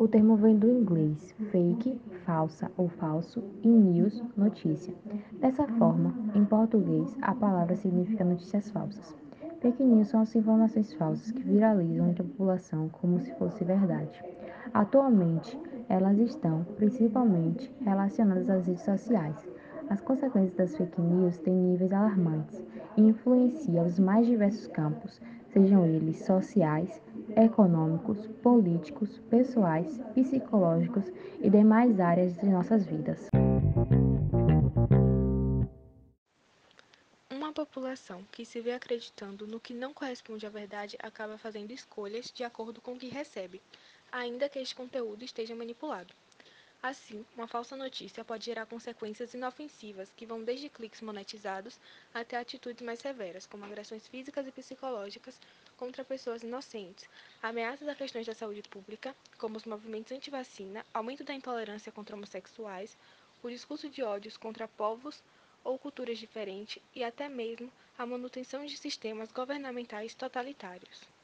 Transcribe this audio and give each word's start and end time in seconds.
O 0.00 0.08
termo 0.08 0.34
vem 0.34 0.56
do 0.56 0.66
inglês 0.66 1.34
fake, 1.50 2.00
falsa 2.24 2.70
ou 2.78 2.88
falso, 2.88 3.44
e 3.62 3.68
news, 3.68 4.24
notícia. 4.34 4.94
Dessa 5.38 5.68
forma, 5.68 6.14
em 6.34 6.42
português, 6.42 7.14
a 7.20 7.34
palavra 7.34 7.76
significa 7.76 8.24
notícias 8.24 8.70
falsas. 8.70 9.14
Fake 9.60 9.84
news 9.84 10.08
são 10.08 10.22
as 10.22 10.34
informações 10.34 10.94
falsas 10.94 11.30
que 11.30 11.42
viralizam 11.42 12.08
entre 12.08 12.22
a 12.22 12.24
população 12.24 12.88
como 12.88 13.20
se 13.20 13.30
fosse 13.34 13.62
verdade. 13.62 14.24
Atualmente, 14.72 15.60
elas 15.86 16.18
estão 16.18 16.64
principalmente 16.78 17.70
relacionadas 17.82 18.48
às 18.48 18.66
redes 18.66 18.82
sociais. 18.82 19.36
As 19.90 20.00
consequências 20.00 20.54
das 20.54 20.76
fake 20.78 20.98
news 20.98 21.36
têm 21.36 21.54
níveis 21.54 21.92
alarmantes 21.92 22.64
e 22.96 23.02
influenciam 23.02 23.84
os 23.84 23.98
mais 23.98 24.26
diversos 24.26 24.66
campos, 24.68 25.20
sejam 25.52 25.84
eles 25.84 26.24
sociais, 26.24 27.02
econômicos, 27.42 28.26
políticos, 28.42 29.18
pessoais, 29.30 29.98
psicológicos 30.14 31.04
e 31.40 31.48
demais 31.48 31.98
áreas 32.00 32.36
de 32.36 32.46
nossas 32.46 32.84
vidas. 32.84 33.28
Uma 37.30 37.52
população 37.52 38.22
que 38.30 38.44
se 38.44 38.60
vê 38.60 38.72
acreditando 38.72 39.46
no 39.46 39.58
que 39.58 39.74
não 39.74 39.92
corresponde 39.92 40.46
à 40.46 40.50
verdade 40.50 40.96
acaba 41.02 41.36
fazendo 41.38 41.72
escolhas 41.72 42.30
de 42.32 42.44
acordo 42.44 42.80
com 42.80 42.92
o 42.92 42.98
que 42.98 43.08
recebe, 43.08 43.60
ainda 44.12 44.48
que 44.48 44.58
este 44.58 44.74
conteúdo 44.74 45.24
esteja 45.24 45.54
manipulado. 45.54 46.12
Assim, 46.82 47.26
uma 47.36 47.46
falsa 47.46 47.76
notícia 47.76 48.24
pode 48.24 48.46
gerar 48.46 48.64
consequências 48.64 49.34
inofensivas 49.34 50.10
que 50.16 50.24
vão 50.24 50.42
desde 50.42 50.70
cliques 50.70 51.02
monetizados 51.02 51.78
até 52.14 52.38
atitudes 52.38 52.80
mais 52.82 53.00
severas, 53.00 53.46
como 53.46 53.66
agressões 53.66 54.08
físicas 54.08 54.46
e 54.46 54.50
psicológicas 54.50 55.38
contra 55.76 56.02
pessoas 56.02 56.42
inocentes, 56.42 57.06
ameaças 57.42 57.86
a 57.86 57.94
questões 57.94 58.26
da 58.26 58.34
saúde 58.34 58.62
pública, 58.62 59.14
como 59.36 59.58
os 59.58 59.66
movimentos 59.66 60.10
anti-vacina, 60.10 60.84
aumento 60.94 61.22
da 61.22 61.34
intolerância 61.34 61.92
contra 61.92 62.16
homossexuais, 62.16 62.96
o 63.42 63.50
discurso 63.50 63.90
de 63.90 64.02
ódios 64.02 64.38
contra 64.38 64.66
povos 64.66 65.22
ou 65.62 65.78
culturas 65.78 66.18
diferentes 66.18 66.82
e 66.94 67.04
até 67.04 67.28
mesmo 67.28 67.70
a 67.98 68.06
manutenção 68.06 68.64
de 68.64 68.78
sistemas 68.78 69.30
governamentais 69.30 70.14
totalitários. 70.14 71.19